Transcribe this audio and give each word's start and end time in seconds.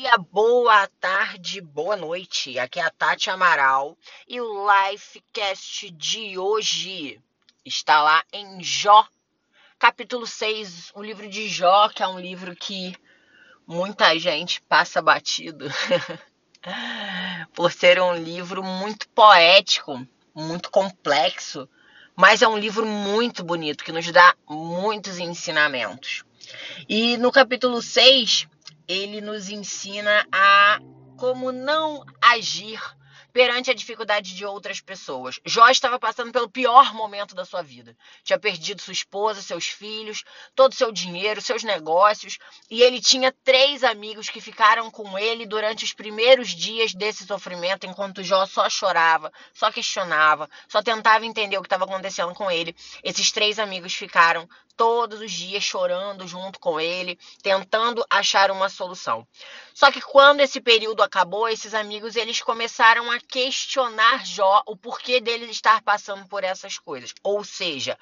dia, 0.00 0.16
boa 0.16 0.86
tarde, 0.98 1.60
boa 1.60 1.94
noite. 1.94 2.58
Aqui 2.58 2.80
é 2.80 2.82
a 2.82 2.88
Tati 2.88 3.28
Amaral 3.28 3.98
e 4.26 4.40
o 4.40 4.66
Lifecast 4.66 5.90
de 5.90 6.38
hoje 6.38 7.20
está 7.66 8.02
lá 8.02 8.24
em 8.32 8.64
Jó, 8.64 9.06
capítulo 9.78 10.26
6, 10.26 10.92
o 10.94 11.02
livro 11.02 11.28
de 11.28 11.46
Jó, 11.48 11.90
que 11.90 12.02
é 12.02 12.08
um 12.08 12.18
livro 12.18 12.56
que 12.56 12.96
muita 13.66 14.18
gente 14.18 14.62
passa 14.62 15.02
batido 15.02 15.66
por 17.52 17.70
ser 17.70 18.00
um 18.00 18.14
livro 18.14 18.62
muito 18.62 19.06
poético, 19.10 20.02
muito 20.34 20.70
complexo, 20.70 21.68
mas 22.16 22.40
é 22.40 22.48
um 22.48 22.56
livro 22.56 22.86
muito 22.86 23.44
bonito 23.44 23.84
que 23.84 23.92
nos 23.92 24.10
dá 24.10 24.34
muitos 24.48 25.18
ensinamentos. 25.18 26.24
E 26.88 27.18
no 27.18 27.30
capítulo 27.30 27.82
6, 27.82 28.48
ele 28.90 29.20
nos 29.20 29.48
ensina 29.48 30.26
a 30.32 30.80
como 31.16 31.52
não 31.52 32.04
agir 32.20 32.80
perante 33.32 33.70
a 33.70 33.74
dificuldade 33.74 34.34
de 34.34 34.44
outras 34.44 34.80
pessoas. 34.80 35.40
Jó 35.44 35.68
estava 35.68 35.98
passando 35.98 36.32
pelo 36.32 36.48
pior 36.48 36.92
momento 36.94 37.34
da 37.34 37.44
sua 37.44 37.62
vida. 37.62 37.96
Tinha 38.24 38.38
perdido 38.38 38.82
sua 38.82 38.92
esposa, 38.92 39.42
seus 39.42 39.66
filhos, 39.66 40.24
todo 40.54 40.72
o 40.72 40.74
seu 40.76 40.92
dinheiro, 40.92 41.40
seus 41.40 41.62
negócios, 41.62 42.38
e 42.70 42.82
ele 42.82 43.00
tinha 43.00 43.32
três 43.44 43.84
amigos 43.84 44.28
que 44.28 44.40
ficaram 44.40 44.90
com 44.90 45.18
ele 45.18 45.46
durante 45.46 45.84
os 45.84 45.92
primeiros 45.92 46.48
dias 46.50 46.94
desse 46.94 47.26
sofrimento, 47.26 47.86
enquanto 47.86 48.22
Jó 48.22 48.46
só 48.46 48.68
chorava, 48.68 49.32
só 49.52 49.70
questionava, 49.70 50.48
só 50.68 50.82
tentava 50.82 51.26
entender 51.26 51.56
o 51.56 51.62
que 51.62 51.66
estava 51.66 51.84
acontecendo 51.84 52.34
com 52.34 52.50
ele. 52.50 52.74
Esses 53.02 53.30
três 53.30 53.58
amigos 53.58 53.94
ficaram 53.94 54.48
todos 54.80 55.20
os 55.20 55.30
dias 55.30 55.62
chorando 55.62 56.26
junto 56.26 56.58
com 56.58 56.80
ele, 56.80 57.18
tentando 57.42 58.02
achar 58.08 58.50
uma 58.50 58.70
solução. 58.70 59.28
Só 59.74 59.92
que 59.92 60.00
quando 60.00 60.40
esse 60.40 60.58
período 60.58 61.02
acabou, 61.02 61.46
esses 61.46 61.74
amigos 61.74 62.16
eles 62.16 62.40
começaram 62.40 63.10
a 63.10 63.19
questionar 63.20 64.24
Jó 64.24 64.62
o 64.66 64.76
porquê 64.76 65.20
dele 65.20 65.46
estar 65.46 65.82
passando 65.82 66.26
por 66.26 66.44
essas 66.44 66.78
coisas. 66.78 67.12
Ou 67.22 67.44
seja, 67.44 67.98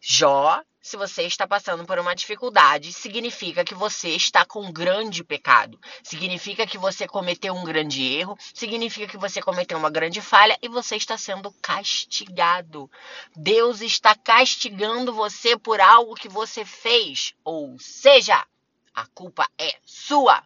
Jó, 0.00 0.62
se 0.82 0.98
você 0.98 1.22
está 1.22 1.46
passando 1.46 1.86
por 1.86 1.98
uma 1.98 2.14
dificuldade, 2.14 2.92
significa 2.92 3.64
que 3.64 3.74
você 3.74 4.10
está 4.10 4.44
com 4.44 4.60
um 4.60 4.70
grande 4.70 5.24
pecado. 5.24 5.80
Significa 6.02 6.66
que 6.66 6.76
você 6.76 7.06
cometeu 7.08 7.54
um 7.54 7.64
grande 7.64 8.02
erro, 8.02 8.36
significa 8.52 9.06
que 9.06 9.16
você 9.16 9.40
cometeu 9.40 9.78
uma 9.78 9.88
grande 9.88 10.20
falha 10.20 10.58
e 10.60 10.68
você 10.68 10.96
está 10.96 11.16
sendo 11.16 11.50
castigado. 11.62 12.90
Deus 13.34 13.80
está 13.80 14.14
castigando 14.14 15.14
você 15.14 15.56
por 15.56 15.80
algo 15.80 16.14
que 16.14 16.28
você 16.28 16.66
fez. 16.66 17.32
Ou 17.42 17.78
seja, 17.78 18.46
a 18.94 19.06
culpa 19.06 19.48
é 19.56 19.74
sua 19.86 20.44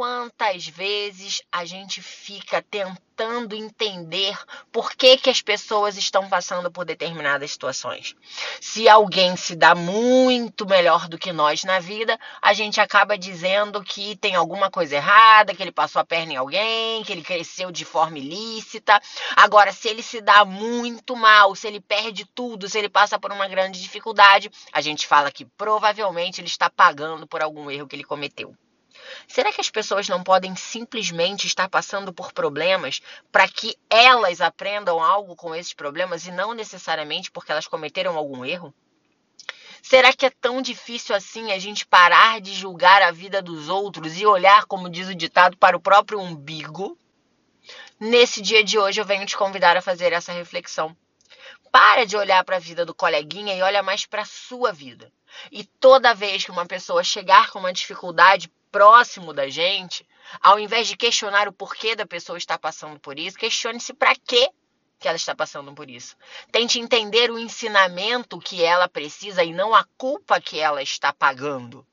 quantas 0.00 0.66
vezes 0.66 1.42
a 1.52 1.66
gente 1.66 2.00
fica 2.00 2.62
tentando 2.62 3.54
entender 3.54 4.34
por 4.72 4.94
que, 4.94 5.18
que 5.18 5.28
as 5.28 5.42
pessoas 5.42 5.98
estão 5.98 6.26
passando 6.26 6.72
por 6.72 6.86
determinadas 6.86 7.50
situações. 7.50 8.16
Se 8.62 8.88
alguém 8.88 9.36
se 9.36 9.54
dá 9.54 9.74
muito 9.74 10.64
melhor 10.64 11.06
do 11.06 11.18
que 11.18 11.34
nós 11.34 11.64
na 11.64 11.80
vida, 11.80 12.18
a 12.40 12.54
gente 12.54 12.80
acaba 12.80 13.18
dizendo 13.18 13.84
que 13.84 14.16
tem 14.16 14.34
alguma 14.34 14.70
coisa 14.70 14.96
errada, 14.96 15.54
que 15.54 15.62
ele 15.62 15.70
passou 15.70 16.00
a 16.00 16.06
perna 16.06 16.32
em 16.32 16.36
alguém, 16.36 17.04
que 17.04 17.12
ele 17.12 17.20
cresceu 17.20 17.70
de 17.70 17.84
forma 17.84 18.16
ilícita. 18.16 18.98
Agora, 19.36 19.70
se 19.70 19.86
ele 19.86 20.02
se 20.02 20.22
dá 20.22 20.46
muito 20.46 21.14
mal, 21.14 21.54
se 21.54 21.66
ele 21.66 21.78
perde 21.78 22.24
tudo, 22.24 22.70
se 22.70 22.78
ele 22.78 22.88
passa 22.88 23.18
por 23.18 23.30
uma 23.30 23.46
grande 23.46 23.78
dificuldade, 23.78 24.50
a 24.72 24.80
gente 24.80 25.06
fala 25.06 25.30
que 25.30 25.44
provavelmente 25.44 26.40
ele 26.40 26.48
está 26.48 26.70
pagando 26.70 27.26
por 27.26 27.42
algum 27.42 27.70
erro 27.70 27.86
que 27.86 27.96
ele 27.96 28.02
cometeu. 28.02 28.56
Será 29.26 29.52
que 29.52 29.60
as 29.60 29.70
pessoas 29.70 30.08
não 30.08 30.22
podem 30.22 30.54
simplesmente 30.56 31.46
estar 31.46 31.68
passando 31.68 32.12
por 32.12 32.32
problemas 32.32 33.00
para 33.30 33.48
que 33.48 33.76
elas 33.88 34.40
aprendam 34.40 35.02
algo 35.02 35.36
com 35.36 35.54
esses 35.54 35.72
problemas 35.72 36.26
e 36.26 36.30
não 36.30 36.54
necessariamente 36.54 37.30
porque 37.30 37.52
elas 37.52 37.66
cometeram 37.66 38.16
algum 38.16 38.44
erro? 38.44 38.74
Será 39.82 40.12
que 40.12 40.26
é 40.26 40.30
tão 40.30 40.60
difícil 40.60 41.14
assim 41.14 41.52
a 41.52 41.58
gente 41.58 41.86
parar 41.86 42.40
de 42.40 42.52
julgar 42.52 43.02
a 43.02 43.10
vida 43.10 43.40
dos 43.40 43.68
outros 43.68 44.20
e 44.20 44.26
olhar, 44.26 44.66
como 44.66 44.90
diz 44.90 45.08
o 45.08 45.14
ditado, 45.14 45.56
para 45.56 45.76
o 45.76 45.80
próprio 45.80 46.20
umbigo? 46.20 46.98
Nesse 47.98 48.40
dia 48.40 48.62
de 48.62 48.78
hoje 48.78 49.00
eu 49.00 49.04
venho 49.04 49.26
te 49.26 49.36
convidar 49.36 49.76
a 49.76 49.82
fazer 49.82 50.12
essa 50.12 50.32
reflexão. 50.32 50.96
Para 51.70 52.04
de 52.04 52.16
olhar 52.16 52.44
para 52.44 52.56
a 52.56 52.60
vida 52.60 52.84
do 52.84 52.94
coleguinha 52.94 53.54
e 53.54 53.62
olha 53.62 53.82
mais 53.82 54.06
para 54.06 54.22
a 54.22 54.26
sua 54.26 54.72
vida. 54.72 55.12
E 55.50 55.64
toda 55.64 56.14
vez 56.14 56.44
que 56.44 56.50
uma 56.50 56.66
pessoa 56.66 57.04
chegar 57.04 57.50
com 57.50 57.60
uma 57.60 57.72
dificuldade, 57.72 58.50
próximo 58.70 59.32
da 59.32 59.48
gente, 59.48 60.06
ao 60.40 60.58
invés 60.58 60.88
de 60.88 60.96
questionar 60.96 61.48
o 61.48 61.52
porquê 61.52 61.94
da 61.94 62.06
pessoa 62.06 62.38
estar 62.38 62.58
passando 62.58 62.98
por 62.98 63.18
isso, 63.18 63.38
questione-se 63.38 63.92
para 63.94 64.14
quê 64.14 64.50
que 64.98 65.08
ela 65.08 65.16
está 65.16 65.34
passando 65.34 65.72
por 65.72 65.88
isso. 65.88 66.16
Tente 66.52 66.78
entender 66.78 67.30
o 67.30 67.38
ensinamento 67.38 68.38
que 68.38 68.62
ela 68.62 68.88
precisa 68.88 69.42
e 69.42 69.52
não 69.52 69.74
a 69.74 69.84
culpa 69.96 70.40
que 70.40 70.58
ela 70.60 70.82
está 70.82 71.12
pagando. 71.12 71.86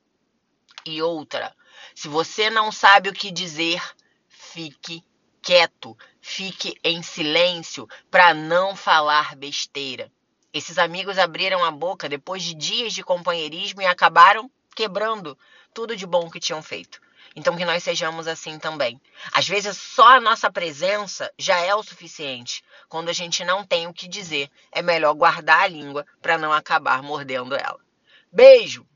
E 0.84 1.00
outra, 1.02 1.54
se 1.94 2.06
você 2.06 2.50
não 2.50 2.70
sabe 2.70 3.08
o 3.08 3.14
que 3.14 3.30
dizer, 3.30 3.82
fique 4.28 5.02
quieto, 5.48 5.96
fique 6.20 6.78
em 6.84 7.02
silêncio 7.02 7.88
para 8.10 8.34
não 8.34 8.76
falar 8.76 9.34
besteira. 9.34 10.12
Esses 10.52 10.76
amigos 10.76 11.16
abriram 11.16 11.64
a 11.64 11.70
boca 11.70 12.06
depois 12.06 12.42
de 12.42 12.52
dias 12.52 12.92
de 12.92 13.02
companheirismo 13.02 13.80
e 13.80 13.86
acabaram 13.86 14.50
quebrando 14.76 15.38
tudo 15.72 15.96
de 15.96 16.06
bom 16.06 16.28
que 16.28 16.38
tinham 16.38 16.62
feito. 16.62 17.00
Então 17.34 17.56
que 17.56 17.64
nós 17.64 17.82
sejamos 17.82 18.28
assim 18.28 18.58
também. 18.58 19.00
Às 19.32 19.48
vezes 19.48 19.74
só 19.78 20.16
a 20.16 20.20
nossa 20.20 20.52
presença 20.52 21.32
já 21.38 21.58
é 21.60 21.74
o 21.74 21.82
suficiente. 21.82 22.62
Quando 22.86 23.08
a 23.08 23.14
gente 23.14 23.42
não 23.42 23.64
tem 23.64 23.86
o 23.86 23.94
que 23.94 24.06
dizer, 24.06 24.50
é 24.70 24.82
melhor 24.82 25.14
guardar 25.14 25.62
a 25.62 25.66
língua 25.66 26.04
para 26.20 26.36
não 26.36 26.52
acabar 26.52 27.02
mordendo 27.02 27.54
ela. 27.54 27.80
Beijo! 28.30 28.86